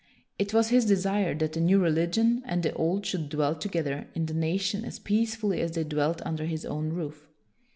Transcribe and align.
It 0.39 0.51
was 0.51 0.69
his 0.69 0.85
desire 0.87 1.35
that 1.35 1.53
the 1.53 1.61
new 1.61 1.77
religion 1.77 2.41
and 2.47 2.63
the 2.63 2.73
old 2.73 3.05
should 3.05 3.29
dwell 3.29 3.53
together 3.53 4.07
in 4.15 4.25
the 4.25 4.33
nation 4.33 4.83
as 4.83 4.97
peacefully 4.97 5.61
as 5.61 5.73
they 5.73 5.83
dwelt 5.83 6.23
under 6.25 6.45
his 6.47 6.65
own 6.65 6.89
roof. 6.89 7.29